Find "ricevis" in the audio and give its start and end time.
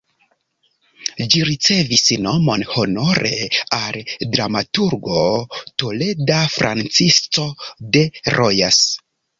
1.49-2.01